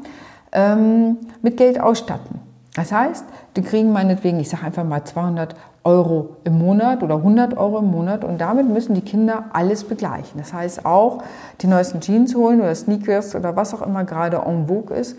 ähm, 0.52 1.18
mit 1.42 1.56
Geld 1.56 1.80
ausstatten. 1.80 2.40
Das 2.74 2.90
heißt, 2.92 3.24
die 3.56 3.62
kriegen 3.62 3.92
meinetwegen, 3.92 4.40
ich 4.40 4.48
sage 4.48 4.64
einfach 4.64 4.84
mal 4.84 5.04
200 5.04 5.54
Euro 5.84 6.36
im 6.44 6.58
Monat 6.58 7.02
oder 7.02 7.16
100 7.16 7.56
Euro 7.56 7.80
im 7.80 7.90
Monat 7.90 8.24
und 8.24 8.40
damit 8.40 8.68
müssen 8.68 8.94
die 8.94 9.00
Kinder 9.02 9.46
alles 9.52 9.84
begleichen. 9.84 10.38
Das 10.38 10.52
heißt 10.52 10.86
auch 10.86 11.22
die 11.60 11.66
neuesten 11.66 12.00
Jeans 12.00 12.34
holen 12.34 12.60
oder 12.60 12.74
Sneakers 12.74 13.34
oder 13.34 13.56
was 13.56 13.74
auch 13.74 13.82
immer 13.82 14.04
gerade 14.04 14.38
en 14.46 14.68
vogue 14.68 14.96
ist. 14.96 15.18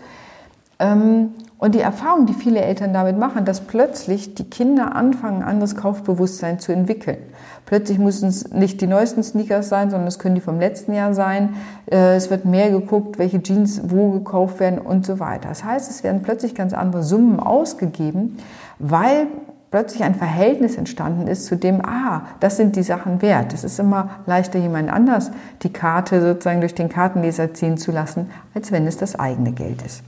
Und 1.64 1.74
die 1.74 1.80
Erfahrung, 1.80 2.26
die 2.26 2.34
viele 2.34 2.60
Eltern 2.60 2.92
damit 2.92 3.16
machen, 3.16 3.46
dass 3.46 3.62
plötzlich 3.62 4.34
die 4.34 4.44
Kinder 4.44 4.94
anfangen, 4.94 5.42
anderes 5.42 5.76
Kaufbewusstsein 5.76 6.58
zu 6.58 6.72
entwickeln. 6.72 7.16
Plötzlich 7.64 7.98
müssen 7.98 8.28
es 8.28 8.52
nicht 8.52 8.82
die 8.82 8.86
neuesten 8.86 9.22
Sneakers 9.22 9.70
sein, 9.70 9.88
sondern 9.88 10.06
es 10.06 10.18
können 10.18 10.34
die 10.34 10.42
vom 10.42 10.60
letzten 10.60 10.92
Jahr 10.92 11.14
sein. 11.14 11.54
Äh, 11.90 12.16
es 12.16 12.28
wird 12.28 12.44
mehr 12.44 12.70
geguckt, 12.70 13.18
welche 13.18 13.42
Jeans 13.42 13.80
wo 13.86 14.10
gekauft 14.10 14.60
werden 14.60 14.78
und 14.78 15.06
so 15.06 15.20
weiter. 15.20 15.48
Das 15.48 15.64
heißt, 15.64 15.90
es 15.90 16.04
werden 16.04 16.20
plötzlich 16.20 16.54
ganz 16.54 16.74
andere 16.74 17.02
Summen 17.02 17.40
ausgegeben, 17.40 18.36
weil 18.78 19.26
plötzlich 19.70 20.04
ein 20.04 20.16
Verhältnis 20.16 20.76
entstanden 20.76 21.28
ist 21.28 21.46
zu 21.46 21.56
dem, 21.56 21.80
ah, 21.82 22.26
das 22.40 22.58
sind 22.58 22.76
die 22.76 22.82
Sachen 22.82 23.22
wert. 23.22 23.54
Es 23.54 23.64
ist 23.64 23.80
immer 23.80 24.10
leichter, 24.26 24.58
jemand 24.58 24.92
anders 24.92 25.30
die 25.62 25.72
Karte 25.72 26.20
sozusagen 26.20 26.60
durch 26.60 26.74
den 26.74 26.90
Kartenleser 26.90 27.54
ziehen 27.54 27.78
zu 27.78 27.90
lassen, 27.90 28.30
als 28.54 28.70
wenn 28.70 28.86
es 28.86 28.98
das 28.98 29.18
eigene 29.18 29.52
Geld 29.52 29.80
ist. 29.80 30.02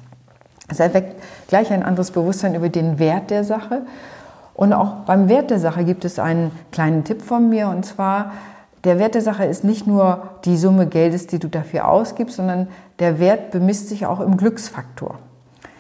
Es 0.69 0.81
erweckt 0.81 1.23
gleich 1.49 1.73
ein 1.73 1.83
anderes 1.83 2.11
Bewusstsein 2.11 2.55
über 2.55 2.69
den 2.69 2.99
Wert 2.99 3.31
der 3.31 3.45
Sache. 3.45 3.83
Und 4.55 4.73
auch 4.73 5.05
beim 5.07 5.29
Wert 5.29 5.51
der 5.51 5.61
Sache 5.61 5.85
gibt 5.85 6.05
es 6.05 6.19
einen 6.19 6.51
kleinen 6.73 7.05
Tipp 7.05 7.23
von 7.23 7.49
mir. 7.49 7.69
Und 7.69 7.85
zwar, 7.85 8.33
der 8.85 8.99
Wert 8.99 9.15
der 9.15 9.23
Sache 9.23 9.45
ist 9.45 9.65
nicht 9.65 9.87
nur 9.87 10.31
die 10.45 10.57
Summe 10.57 10.87
Geldes, 10.87 11.27
die 11.27 11.39
du 11.39 11.49
dafür 11.49 11.89
ausgibst, 11.89 12.37
sondern 12.37 12.69
der 12.99 13.19
Wert 13.19 13.51
bemisst 13.51 13.89
sich 13.89 14.07
auch 14.07 14.21
im 14.21 14.37
Glücksfaktor. 14.37 15.19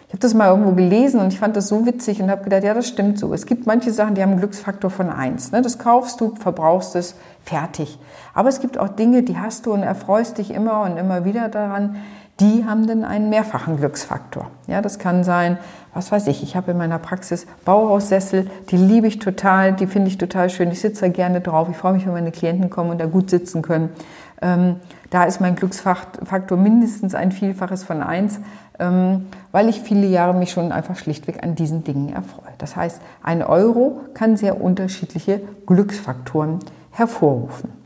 Ich 0.08 0.12
habe 0.12 0.20
das 0.20 0.34
mal 0.34 0.48
irgendwo 0.48 0.70
gelesen 0.72 1.20
und 1.20 1.32
ich 1.32 1.40
fand 1.40 1.56
das 1.56 1.66
so 1.66 1.84
witzig 1.84 2.22
und 2.22 2.30
habe 2.30 2.44
gedacht, 2.44 2.62
ja, 2.62 2.74
das 2.74 2.86
stimmt 2.86 3.18
so. 3.18 3.34
Es 3.34 3.44
gibt 3.44 3.66
manche 3.66 3.90
Sachen, 3.90 4.14
die 4.14 4.22
haben 4.22 4.30
einen 4.30 4.38
Glücksfaktor 4.38 4.88
von 4.88 5.10
eins. 5.10 5.50
Ne? 5.50 5.62
Das 5.62 5.78
kaufst 5.78 6.20
du, 6.20 6.36
verbrauchst 6.36 6.94
es, 6.94 7.16
fertig. 7.42 7.98
Aber 8.32 8.48
es 8.48 8.60
gibt 8.60 8.78
auch 8.78 8.88
Dinge, 8.88 9.24
die 9.24 9.36
hast 9.36 9.66
du 9.66 9.72
und 9.72 9.82
erfreust 9.82 10.38
dich 10.38 10.52
immer 10.52 10.82
und 10.82 10.96
immer 10.96 11.24
wieder 11.24 11.48
daran 11.48 11.96
die 12.40 12.64
haben 12.66 12.86
dann 12.86 13.04
einen 13.04 13.30
mehrfachen 13.30 13.78
Glücksfaktor. 13.78 14.50
Ja, 14.66 14.82
das 14.82 14.98
kann 14.98 15.24
sein, 15.24 15.58
was 15.94 16.12
weiß 16.12 16.26
ich, 16.26 16.42
ich 16.42 16.54
habe 16.54 16.72
in 16.72 16.78
meiner 16.78 16.98
Praxis 16.98 17.46
Bauhaussessel, 17.64 18.50
die 18.70 18.76
liebe 18.76 19.06
ich 19.06 19.18
total, 19.18 19.72
die 19.72 19.86
finde 19.86 20.08
ich 20.08 20.18
total 20.18 20.50
schön, 20.50 20.70
ich 20.70 20.80
sitze 20.80 21.02
da 21.02 21.08
gerne 21.08 21.40
drauf, 21.40 21.68
ich 21.70 21.76
freue 21.76 21.94
mich, 21.94 22.04
wenn 22.04 22.12
meine 22.12 22.32
Klienten 22.32 22.68
kommen 22.68 22.90
und 22.90 22.98
da 22.98 23.06
gut 23.06 23.30
sitzen 23.30 23.62
können. 23.62 23.88
Ähm, 24.42 24.76
da 25.08 25.24
ist 25.24 25.40
mein 25.40 25.56
Glücksfaktor 25.56 26.58
mindestens 26.58 27.14
ein 27.14 27.32
Vielfaches 27.32 27.84
von 27.84 28.02
eins, 28.02 28.40
ähm, 28.78 29.26
weil 29.52 29.70
ich 29.70 29.80
viele 29.80 30.06
Jahre 30.06 30.34
mich 30.34 30.50
schon 30.50 30.72
einfach 30.72 30.96
schlichtweg 30.96 31.42
an 31.42 31.54
diesen 31.54 31.84
Dingen 31.84 32.12
erfreue. 32.12 32.52
Das 32.58 32.76
heißt, 32.76 33.00
ein 33.22 33.42
Euro 33.42 34.00
kann 34.12 34.36
sehr 34.36 34.60
unterschiedliche 34.60 35.40
Glücksfaktoren 35.66 36.58
hervorrufen. 36.90 37.85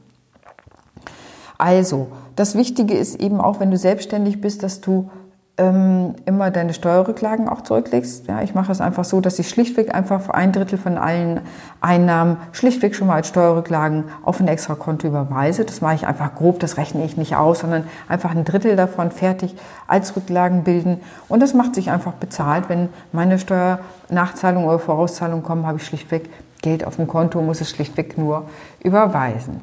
Also, 1.61 2.09
das 2.37 2.55
Wichtige 2.55 2.95
ist 2.95 3.21
eben 3.21 3.39
auch, 3.39 3.61
wenn 3.61 3.71
du 3.71 3.77
selbstständig 3.77 4.41
bist, 4.41 4.63
dass 4.63 4.81
du 4.81 5.11
ähm, 5.59 6.15
immer 6.25 6.51
deine 6.51 6.73
Steuerrücklagen 6.73 7.51
auch 7.51 7.61
zurücklegst. 7.61 8.29
Ja, 8.29 8.41
ich 8.41 8.55
mache 8.55 8.73
es 8.73 8.81
einfach 8.81 9.05
so, 9.05 9.21
dass 9.21 9.39
ich 9.39 9.51
schlichtweg 9.51 9.95
einfach 9.95 10.31
ein 10.31 10.53
Drittel 10.53 10.79
von 10.79 10.97
allen 10.97 11.43
Einnahmen 11.83 12.39
schlichtweg 12.53 12.95
schon 12.95 13.09
mal 13.09 13.17
als 13.17 13.29
Steuerrücklagen 13.29 14.05
auf 14.25 14.41
ein 14.41 14.49
extra 14.49 14.75
Konto 14.75 15.07
überweise. 15.07 15.67
Das 15.67 15.83
mache 15.83 15.97
ich 15.97 16.07
einfach 16.07 16.35
grob, 16.35 16.61
das 16.61 16.79
rechne 16.79 17.05
ich 17.05 17.19
nicht 17.19 17.37
aus, 17.37 17.59
sondern 17.59 17.85
einfach 18.09 18.31
ein 18.31 18.47
Drittel 18.47 18.75
davon 18.75 19.11
fertig 19.11 19.55
als 19.87 20.17
Rücklagen 20.17 20.65
bilden. 20.65 21.03
Und 21.29 21.43
das 21.43 21.53
macht 21.53 21.75
sich 21.75 21.91
einfach 21.91 22.13
bezahlt. 22.13 22.71
Wenn 22.71 22.89
meine 23.13 23.39
Steuernachzahlung 23.39 24.65
oder 24.65 24.79
Vorauszahlung 24.79 25.43
kommen, 25.43 25.67
habe 25.67 25.77
ich 25.77 25.85
schlichtweg 25.85 26.31
Geld 26.63 26.87
auf 26.87 26.97
dem 26.97 27.07
Konto, 27.07 27.43
muss 27.43 27.61
es 27.61 27.69
schlichtweg 27.69 28.17
nur 28.17 28.45
überweisen. 28.83 29.61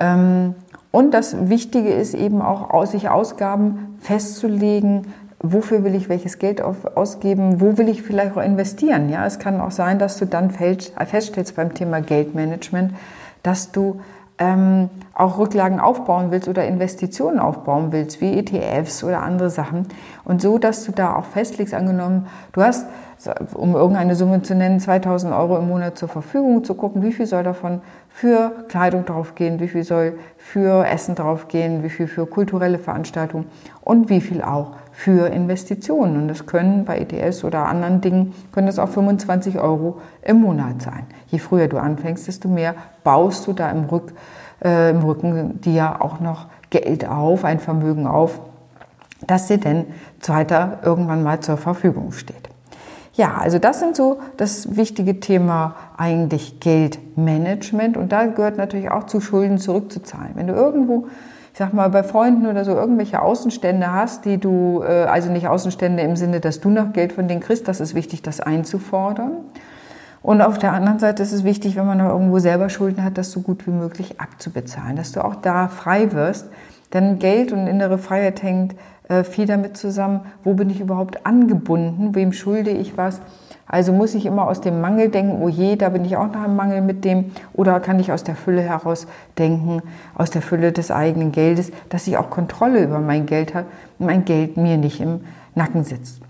Ähm, 0.00 0.56
und 0.92 1.12
das 1.12 1.48
Wichtige 1.48 1.90
ist 1.90 2.14
eben 2.14 2.42
auch, 2.42 2.84
sich 2.86 3.08
Ausgaben 3.08 3.96
festzulegen, 4.00 5.06
wofür 5.42 5.84
will 5.84 5.94
ich 5.94 6.08
welches 6.08 6.38
Geld 6.38 6.60
ausgeben, 6.60 7.60
wo 7.60 7.78
will 7.78 7.88
ich 7.88 8.02
vielleicht 8.02 8.36
auch 8.36 8.42
investieren. 8.42 9.08
Ja, 9.08 9.24
es 9.24 9.38
kann 9.38 9.60
auch 9.60 9.70
sein, 9.70 9.98
dass 9.98 10.18
du 10.18 10.26
dann 10.26 10.50
feststellst 10.50 11.56
beim 11.56 11.74
Thema 11.74 12.00
Geldmanagement, 12.00 12.92
dass 13.42 13.72
du 13.72 14.00
ähm, 14.40 14.88
auch 15.14 15.38
Rücklagen 15.38 15.78
aufbauen 15.78 16.30
willst 16.30 16.48
oder 16.48 16.66
Investitionen 16.66 17.38
aufbauen 17.38 17.92
willst, 17.92 18.20
wie 18.22 18.38
ETFs 18.38 19.04
oder 19.04 19.22
andere 19.22 19.50
Sachen. 19.50 19.86
Und 20.24 20.40
so, 20.40 20.58
dass 20.58 20.84
du 20.84 20.92
da 20.92 21.14
auch 21.14 21.26
festlegst, 21.26 21.74
angenommen, 21.74 22.26
du 22.52 22.62
hast, 22.62 22.86
um 23.52 23.74
irgendeine 23.74 24.16
Summe 24.16 24.40
zu 24.40 24.54
nennen, 24.54 24.80
2000 24.80 25.34
Euro 25.34 25.58
im 25.58 25.68
Monat 25.68 25.98
zur 25.98 26.08
Verfügung, 26.08 26.64
zu 26.64 26.74
gucken, 26.74 27.02
wie 27.02 27.12
viel 27.12 27.26
soll 27.26 27.42
davon 27.42 27.82
für 28.08 28.64
Kleidung 28.68 29.04
draufgehen, 29.04 29.60
wie 29.60 29.68
viel 29.68 29.84
soll 29.84 30.18
für 30.38 30.86
Essen 30.86 31.16
draufgehen, 31.16 31.82
wie 31.82 31.90
viel 31.90 32.08
für 32.08 32.24
kulturelle 32.24 32.78
Veranstaltungen 32.78 33.46
und 33.82 34.08
wie 34.08 34.22
viel 34.22 34.40
auch 34.40 34.72
für 35.00 35.28
Investitionen. 35.28 36.16
Und 36.18 36.28
das 36.28 36.44
können 36.44 36.84
bei 36.84 36.98
ETS 36.98 37.42
oder 37.42 37.64
anderen 37.64 38.02
Dingen, 38.02 38.34
können 38.52 38.66
das 38.66 38.78
auch 38.78 38.90
25 38.90 39.58
Euro 39.58 39.98
im 40.20 40.42
Monat 40.42 40.82
sein. 40.82 41.06
Je 41.28 41.38
früher 41.38 41.68
du 41.68 41.78
anfängst, 41.78 42.28
desto 42.28 42.48
mehr 42.48 42.74
baust 43.02 43.46
du 43.46 43.54
da 43.54 43.70
im, 43.70 43.84
Rück, 43.84 44.12
äh, 44.62 44.90
im 44.90 44.98
Rücken 44.98 45.58
dir 45.62 46.02
auch 46.02 46.20
noch 46.20 46.48
Geld 46.68 47.08
auf, 47.08 47.46
ein 47.46 47.60
Vermögen 47.60 48.06
auf, 48.06 48.40
das 49.26 49.46
dir 49.46 49.56
denn 49.56 49.86
weiter 50.26 50.80
irgendwann 50.84 51.22
mal 51.22 51.40
zur 51.40 51.56
Verfügung 51.56 52.12
steht. 52.12 52.50
Ja, 53.14 53.38
also 53.38 53.58
das 53.58 53.80
sind 53.80 53.96
so 53.96 54.20
das 54.36 54.76
wichtige 54.76 55.18
Thema 55.18 55.76
eigentlich 55.96 56.60
Geldmanagement 56.60 57.96
und 57.96 58.12
da 58.12 58.26
gehört 58.26 58.58
natürlich 58.58 58.90
auch 58.90 59.04
zu 59.04 59.22
Schulden 59.22 59.56
zurückzuzahlen. 59.56 60.32
Wenn 60.34 60.46
du 60.46 60.52
irgendwo, 60.52 61.06
ich 61.52 61.58
sag 61.58 61.72
mal, 61.72 61.90
bei 61.90 62.02
Freunden 62.02 62.46
oder 62.46 62.64
so 62.64 62.72
irgendwelche 62.72 63.20
Außenstände 63.22 63.92
hast, 63.92 64.24
die 64.24 64.38
du, 64.38 64.82
äh, 64.82 65.04
also 65.04 65.30
nicht 65.30 65.48
Außenstände 65.48 66.02
im 66.02 66.16
Sinne, 66.16 66.40
dass 66.40 66.60
du 66.60 66.70
noch 66.70 66.92
Geld 66.92 67.12
von 67.12 67.28
denen 67.28 67.40
kriegst, 67.40 67.66
das 67.66 67.80
ist 67.80 67.94
wichtig, 67.94 68.22
das 68.22 68.40
einzufordern. 68.40 69.32
Und 70.22 70.42
auf 70.42 70.58
der 70.58 70.72
anderen 70.72 70.98
Seite 70.98 71.22
ist 71.22 71.32
es 71.32 71.44
wichtig, 71.44 71.76
wenn 71.76 71.86
man 71.86 71.98
noch 71.98 72.10
irgendwo 72.10 72.38
selber 72.38 72.68
Schulden 72.68 73.02
hat, 73.02 73.16
das 73.16 73.32
so 73.32 73.40
gut 73.40 73.66
wie 73.66 73.70
möglich 73.70 74.20
abzubezahlen, 74.20 74.96
dass 74.96 75.12
du 75.12 75.24
auch 75.24 75.34
da 75.34 75.68
frei 75.68 76.12
wirst. 76.12 76.48
Denn 76.92 77.18
Geld 77.18 77.52
und 77.52 77.66
innere 77.66 77.98
Freiheit 77.98 78.42
hängt 78.42 78.74
äh, 79.08 79.24
viel 79.24 79.46
damit 79.46 79.76
zusammen, 79.76 80.20
wo 80.44 80.54
bin 80.54 80.70
ich 80.70 80.80
überhaupt 80.80 81.26
angebunden, 81.26 82.14
wem 82.14 82.32
schulde 82.32 82.70
ich 82.70 82.96
was. 82.96 83.20
Also 83.66 83.92
muss 83.92 84.14
ich 84.14 84.26
immer 84.26 84.48
aus 84.48 84.60
dem 84.60 84.80
Mangel 84.80 85.10
denken, 85.10 85.40
oh 85.42 85.48
je, 85.48 85.76
da 85.76 85.90
bin 85.90 86.04
ich 86.04 86.16
auch 86.16 86.32
noch 86.32 86.44
im 86.44 86.56
Mangel 86.56 86.80
mit 86.80 87.04
dem, 87.04 87.32
oder 87.52 87.78
kann 87.78 88.00
ich 88.00 88.10
aus 88.10 88.24
der 88.24 88.34
Fülle 88.34 88.62
heraus 88.62 89.06
denken, 89.38 89.82
aus 90.16 90.30
der 90.30 90.42
Fülle 90.42 90.72
des 90.72 90.90
eigenen 90.90 91.30
Geldes, 91.30 91.70
dass 91.88 92.08
ich 92.08 92.16
auch 92.16 92.30
Kontrolle 92.30 92.82
über 92.82 92.98
mein 92.98 93.26
Geld 93.26 93.54
habe 93.54 93.66
und 93.98 94.06
mein 94.06 94.24
Geld 94.24 94.56
mir 94.56 94.76
nicht 94.76 95.00
im 95.00 95.20
Nacken 95.54 95.84
sitzt. 95.84 96.20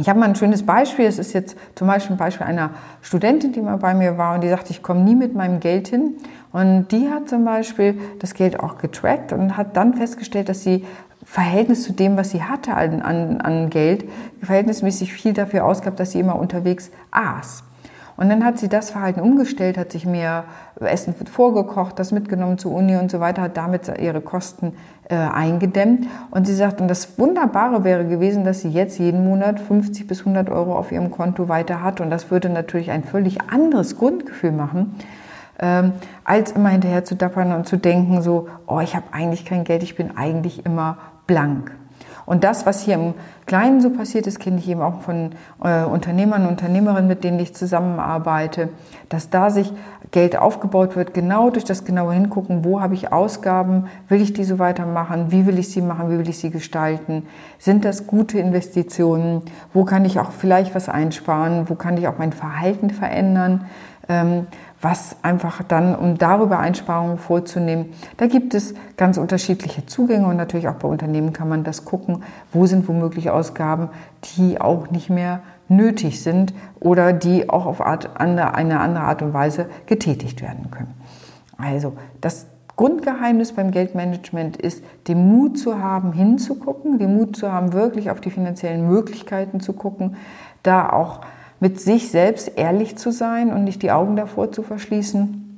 Ich 0.00 0.08
habe 0.08 0.20
mal 0.20 0.28
ein 0.28 0.36
schönes 0.36 0.64
Beispiel. 0.64 1.06
Es 1.06 1.18
ist 1.18 1.32
jetzt 1.32 1.56
zum 1.74 1.88
Beispiel 1.88 2.14
ein 2.14 2.18
Beispiel 2.18 2.46
einer 2.46 2.70
Studentin, 3.02 3.52
die 3.52 3.60
mal 3.60 3.78
bei 3.78 3.94
mir 3.94 4.16
war 4.16 4.34
und 4.34 4.42
die 4.42 4.48
sagte, 4.48 4.70
ich 4.70 4.82
komme 4.82 5.00
nie 5.00 5.16
mit 5.16 5.34
meinem 5.34 5.58
Geld 5.58 5.88
hin. 5.88 6.14
Und 6.52 6.88
die 6.92 7.08
hat 7.10 7.28
zum 7.28 7.44
Beispiel 7.44 7.98
das 8.20 8.34
Geld 8.34 8.60
auch 8.60 8.78
getrackt 8.78 9.32
und 9.32 9.56
hat 9.56 9.76
dann 9.76 9.94
festgestellt, 9.94 10.48
dass 10.48 10.62
sie 10.62 10.84
Verhältnis 11.24 11.82
zu 11.82 11.92
dem, 11.92 12.16
was 12.16 12.30
sie 12.30 12.42
hatte 12.42 12.74
an, 12.74 13.02
an, 13.02 13.70
Geld, 13.70 14.08
verhältnismäßig 14.40 15.12
viel 15.12 15.34
dafür 15.34 15.64
ausgab, 15.64 15.96
dass 15.96 16.12
sie 16.12 16.20
immer 16.20 16.36
unterwegs 16.38 16.90
aß. 17.10 17.64
Und 18.18 18.28
dann 18.30 18.44
hat 18.44 18.58
sie 18.58 18.68
das 18.68 18.90
Verhalten 18.90 19.20
umgestellt, 19.20 19.78
hat 19.78 19.92
sich 19.92 20.04
mehr 20.04 20.44
Essen 20.80 21.14
vorgekocht, 21.14 22.00
das 22.00 22.10
mitgenommen 22.10 22.58
zur 22.58 22.72
Uni 22.72 22.96
und 22.96 23.12
so 23.12 23.20
weiter, 23.20 23.42
hat 23.42 23.56
damit 23.56 23.86
ihre 23.96 24.20
Kosten 24.20 24.74
äh, 25.08 25.14
eingedämmt. 25.14 26.08
Und 26.32 26.44
sie 26.48 26.54
sagt, 26.54 26.80
und 26.80 26.88
das 26.88 27.16
Wunderbare 27.20 27.84
wäre 27.84 28.04
gewesen, 28.04 28.44
dass 28.44 28.60
sie 28.60 28.70
jetzt 28.70 28.98
jeden 28.98 29.24
Monat 29.24 29.60
50 29.60 30.08
bis 30.08 30.20
100 30.20 30.50
Euro 30.50 30.76
auf 30.76 30.90
ihrem 30.90 31.12
Konto 31.12 31.48
weiter 31.48 31.80
hat. 31.80 32.00
Und 32.00 32.10
das 32.10 32.28
würde 32.28 32.48
natürlich 32.48 32.90
ein 32.90 33.04
völlig 33.04 33.38
anderes 33.52 33.96
Grundgefühl 33.96 34.50
machen, 34.50 34.96
ähm, 35.60 35.92
als 36.24 36.50
immer 36.50 36.70
hinterher 36.70 37.04
zu 37.04 37.14
dappern 37.14 37.52
und 37.52 37.68
zu 37.68 37.76
denken, 37.76 38.20
so, 38.20 38.48
oh, 38.66 38.80
ich 38.80 38.96
habe 38.96 39.06
eigentlich 39.12 39.44
kein 39.44 39.62
Geld, 39.62 39.84
ich 39.84 39.94
bin 39.94 40.16
eigentlich 40.16 40.66
immer 40.66 40.98
blank. 41.28 41.70
Und 42.28 42.44
das, 42.44 42.66
was 42.66 42.82
hier 42.82 42.96
im 42.96 43.14
Kleinen 43.46 43.80
so 43.80 43.88
passiert 43.88 44.26
ist, 44.26 44.38
kenne 44.38 44.58
ich 44.58 44.68
eben 44.68 44.82
auch 44.82 45.00
von 45.00 45.30
äh, 45.64 45.84
Unternehmern 45.84 46.42
und 46.42 46.50
Unternehmerinnen, 46.50 47.08
mit 47.08 47.24
denen 47.24 47.40
ich 47.40 47.54
zusammenarbeite, 47.54 48.68
dass 49.08 49.30
da 49.30 49.48
sich 49.48 49.72
Geld 50.10 50.36
aufgebaut 50.36 50.94
wird, 50.94 51.14
genau 51.14 51.48
durch 51.48 51.64
das 51.64 51.86
genaue 51.86 52.12
Hingucken, 52.12 52.66
wo 52.66 52.82
habe 52.82 52.92
ich 52.92 53.14
Ausgaben, 53.14 53.86
will 54.10 54.20
ich 54.20 54.34
die 54.34 54.44
so 54.44 54.58
weitermachen, 54.58 55.32
wie 55.32 55.46
will 55.46 55.58
ich 55.58 55.70
sie 55.70 55.80
machen, 55.80 56.10
wie 56.10 56.18
will 56.18 56.28
ich 56.28 56.36
sie 56.36 56.50
gestalten, 56.50 57.26
sind 57.58 57.86
das 57.86 58.06
gute 58.06 58.38
Investitionen, 58.38 59.40
wo 59.72 59.84
kann 59.84 60.04
ich 60.04 60.20
auch 60.20 60.32
vielleicht 60.32 60.74
was 60.74 60.90
einsparen, 60.90 61.70
wo 61.70 61.76
kann 61.76 61.96
ich 61.96 62.08
auch 62.08 62.18
mein 62.18 62.32
Verhalten 62.32 62.90
verändern. 62.90 63.64
Ähm, 64.10 64.46
was 64.80 65.16
einfach 65.22 65.62
dann, 65.62 65.96
um 65.96 66.18
darüber 66.18 66.58
Einsparungen 66.58 67.18
vorzunehmen, 67.18 67.86
da 68.16 68.26
gibt 68.26 68.54
es 68.54 68.74
ganz 68.96 69.18
unterschiedliche 69.18 69.86
Zugänge 69.86 70.26
und 70.26 70.36
natürlich 70.36 70.68
auch 70.68 70.74
bei 70.74 70.88
Unternehmen 70.88 71.32
kann 71.32 71.48
man 71.48 71.64
das 71.64 71.84
gucken, 71.84 72.22
wo 72.52 72.66
sind 72.66 72.86
womöglich 72.88 73.30
Ausgaben, 73.30 73.88
die 74.36 74.60
auch 74.60 74.90
nicht 74.90 75.10
mehr 75.10 75.40
nötig 75.68 76.22
sind 76.22 76.54
oder 76.80 77.12
die 77.12 77.50
auch 77.50 77.66
auf 77.66 77.80
Art, 77.80 78.20
eine 78.20 78.52
andere 78.54 79.00
Art 79.00 79.22
und 79.22 79.34
Weise 79.34 79.66
getätigt 79.86 80.42
werden 80.42 80.70
können. 80.70 80.94
Also 81.56 81.94
das 82.20 82.46
Grundgeheimnis 82.76 83.52
beim 83.54 83.72
Geldmanagement 83.72 84.56
ist, 84.56 84.84
den 85.08 85.28
Mut 85.28 85.58
zu 85.58 85.82
haben, 85.82 86.12
hinzugucken, 86.12 87.00
den 87.00 87.16
Mut 87.16 87.36
zu 87.36 87.50
haben, 87.50 87.72
wirklich 87.72 88.12
auf 88.12 88.20
die 88.20 88.30
finanziellen 88.30 88.86
Möglichkeiten 88.86 89.58
zu 89.58 89.72
gucken, 89.72 90.14
da 90.62 90.88
auch 90.90 91.20
mit 91.60 91.80
sich 91.80 92.10
selbst 92.10 92.52
ehrlich 92.56 92.96
zu 92.96 93.10
sein 93.10 93.52
und 93.52 93.64
nicht 93.64 93.82
die 93.82 93.90
Augen 93.90 94.16
davor 94.16 94.52
zu 94.52 94.62
verschließen 94.62 95.48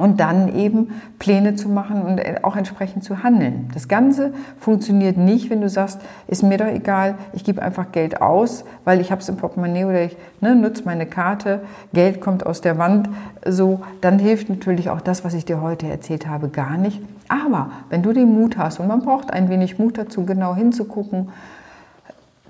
und 0.00 0.18
dann 0.18 0.56
eben 0.56 1.00
Pläne 1.18 1.56
zu 1.56 1.68
machen 1.68 2.02
und 2.02 2.20
auch 2.42 2.56
entsprechend 2.56 3.04
zu 3.04 3.22
handeln. 3.22 3.68
Das 3.74 3.86
Ganze 3.86 4.32
funktioniert 4.58 5.18
nicht, 5.18 5.50
wenn 5.50 5.60
du 5.60 5.68
sagst, 5.68 6.00
ist 6.26 6.42
mir 6.42 6.56
doch 6.56 6.66
egal, 6.66 7.16
ich 7.34 7.44
gebe 7.44 7.60
einfach 7.60 7.92
Geld 7.92 8.22
aus, 8.22 8.64
weil 8.84 9.00
ich 9.02 9.10
habe 9.12 9.20
es 9.20 9.28
im 9.28 9.36
Portemonnaie 9.36 9.84
oder 9.84 10.02
ich 10.02 10.16
ne, 10.40 10.56
nutze 10.56 10.84
meine 10.86 11.04
Karte, 11.04 11.60
Geld 11.92 12.22
kommt 12.22 12.46
aus 12.46 12.62
der 12.62 12.78
Wand, 12.78 13.10
so, 13.46 13.80
dann 14.00 14.18
hilft 14.18 14.48
natürlich 14.48 14.88
auch 14.88 15.02
das, 15.02 15.22
was 15.22 15.34
ich 15.34 15.44
dir 15.44 15.60
heute 15.60 15.86
erzählt 15.86 16.26
habe, 16.26 16.48
gar 16.48 16.78
nicht. 16.78 17.02
Aber 17.28 17.70
wenn 17.90 18.02
du 18.02 18.14
den 18.14 18.32
Mut 18.32 18.56
hast 18.56 18.80
und 18.80 18.88
man 18.88 19.02
braucht 19.02 19.30
ein 19.30 19.50
wenig 19.50 19.78
Mut 19.78 19.98
dazu, 19.98 20.24
genau 20.24 20.54
hinzugucken, 20.54 21.28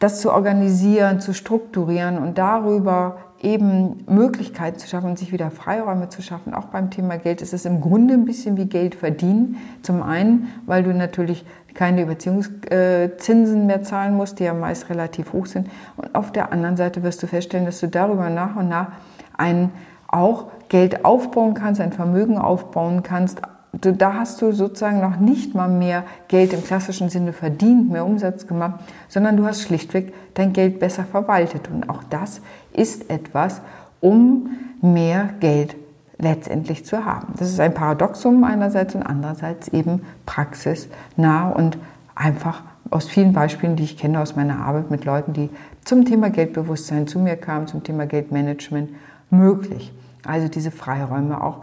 das 0.01 0.21
zu 0.21 0.33
organisieren, 0.33 1.21
zu 1.21 1.33
strukturieren 1.33 2.19
und 2.19 2.39
darüber 2.39 3.19
eben 3.43 4.05
Möglichkeiten 4.07 4.79
zu 4.79 4.89
schaffen 4.89 5.11
und 5.11 5.19
sich 5.19 5.33
wieder 5.33 5.51
Freiräume 5.51 6.09
zu 6.09 6.23
schaffen. 6.23 6.53
Auch 6.53 6.67
beim 6.67 6.91
Thema 6.91 7.17
Geld 7.17 7.41
ist 7.41 7.55
es 7.55 7.65
im 7.65 7.81
Grunde 7.81 8.15
ein 8.15 8.25
bisschen 8.25 8.57
wie 8.57 8.67
Geld 8.67 8.95
verdienen. 8.95 9.57
Zum 9.83 10.03
einen, 10.03 10.49
weil 10.67 10.83
du 10.83 10.93
natürlich 10.93 11.45
keine 11.75 12.03
Überziehungszinsen 12.03 13.67
mehr 13.67 13.83
zahlen 13.83 14.17
musst, 14.17 14.41
die 14.41 14.45
ja 14.45 14.55
meist 14.55 14.91
relativ 14.91 15.33
hoch 15.33 15.47
sind. 15.47 15.69
Und 15.97 16.15
auf 16.15 16.33
der 16.33 16.53
anderen 16.53 16.77
Seite 16.77 17.03
wirst 17.03 17.23
du 17.23 17.27
feststellen, 17.27 17.67
dass 17.67 17.81
du 17.81 17.89
darüber 17.89 18.29
nach 18.29 18.57
und 18.57 18.69
nach 18.69 18.89
ein 19.37 19.71
auch 20.09 20.47
Geld 20.69 21.05
aufbauen 21.05 21.55
kannst, 21.55 21.81
ein 21.81 21.93
Vermögen 21.93 22.37
aufbauen 22.37 23.03
kannst, 23.03 23.43
du, 23.73 23.93
da 23.93 24.15
hast 24.15 24.43
du 24.43 24.53
sozusagen 24.53 25.01
noch 25.01 25.19
nicht 25.19 25.55
mal 25.55 25.69
mehr 25.69 26.05
Geld 26.29 26.53
im 26.53 26.65
klassischen 26.65 27.09
Sinne 27.09 27.33
verdient, 27.33 27.91
mehr 27.91 28.05
Umsatz 28.05 28.47
gemacht, 28.47 28.81
sondern 29.09 29.37
du 29.37 29.47
hast 29.47 29.63
schlichtweg 29.63 30.13
dein 30.35 30.53
Geld 30.53 30.81
besser 30.81 31.05
verwaltet. 31.05 31.69
Und 31.73 31.89
auch 31.89 32.03
das 32.11 32.41
ist 32.73 33.11
etwas, 33.11 33.61
um 34.01 34.51
mehr 34.81 35.31
Geld 35.41 35.77
letztendlich 36.19 36.85
zu 36.85 37.05
haben. 37.05 37.35
Das 37.39 37.49
ist 37.49 37.61
ein 37.61 37.75
Paradoxum 37.75 38.45
einerseits 38.45 38.95
und 38.95 39.03
andererseits 39.03 39.69
eben 39.69 40.03
praxisnah 40.27 41.49
und 41.49 41.79
einfach 42.15 42.63
aus 42.91 43.09
vielen 43.09 43.33
Beispielen, 43.33 43.77
die 43.77 43.85
ich 43.85 43.97
kenne 43.97 44.21
aus 44.21 44.37
meiner 44.37 44.61
Arbeit 44.61 44.91
mit 44.91 45.05
Leuten, 45.05 45.33
die 45.33 45.49
zum 45.85 46.05
Thema 46.05 46.29
Geldbewusstsein 46.29 47.07
zu 47.07 47.19
mir 47.19 47.37
kamen, 47.37 47.67
zum 47.69 47.83
Thema 47.83 48.07
Geldmanagement 48.07 48.91
möglich. 49.31 49.93
Also 50.25 50.49
diese 50.49 50.71
Freiräume 50.71 51.43
auch 51.43 51.61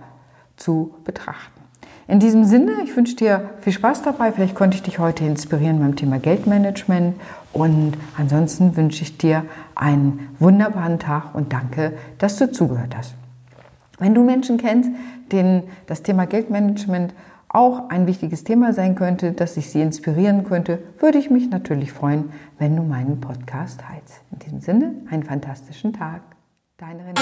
zu 0.55 0.95
betrachten. 1.03 1.56
In 2.09 2.21
diesem 2.21 2.45
Sinne, 2.45 2.71
ich 2.85 2.95
wünsche 2.95 3.17
dir 3.17 3.49
viel 3.59 3.73
Spaß 3.73 4.01
dabei. 4.03 4.31
Vielleicht 4.31 4.55
konnte 4.55 4.75
ich 4.75 4.83
dich 4.83 4.97
heute 4.97 5.25
inspirieren 5.25 5.79
beim 5.79 5.97
Thema 5.97 6.19
Geldmanagement. 6.19 7.19
Und 7.51 7.97
ansonsten 8.17 8.77
wünsche 8.77 9.01
ich 9.01 9.17
dir 9.17 9.43
einen 9.75 10.29
wunderbaren 10.39 10.99
Tag 10.99 11.35
und 11.35 11.51
danke, 11.51 11.93
dass 12.17 12.37
du 12.37 12.49
zugehört 12.49 12.95
hast. 12.95 13.13
Wenn 13.99 14.13
du 14.13 14.23
Menschen 14.23 14.57
kennst, 14.57 14.89
denen 15.33 15.63
das 15.87 16.01
Thema 16.01 16.27
Geldmanagement 16.27 17.13
auch 17.49 17.89
ein 17.89 18.07
wichtiges 18.07 18.45
Thema 18.45 18.71
sein 18.71 18.95
könnte, 18.95 19.33
dass 19.33 19.57
ich 19.57 19.69
sie 19.69 19.81
inspirieren 19.81 20.45
könnte, 20.45 20.79
würde 20.99 21.17
ich 21.17 21.29
mich 21.29 21.49
natürlich 21.49 21.91
freuen, 21.91 22.31
wenn 22.57 22.75
du 22.75 22.83
meinen 22.83 23.19
Podcast 23.19 23.81
teilst. 23.81 24.21
In 24.31 24.39
diesem 24.39 24.61
Sinne, 24.61 24.95
einen 25.09 25.23
fantastischen 25.23 25.91
Tag. 25.91 26.21
Deine 26.77 26.99
Renate. 27.05 27.17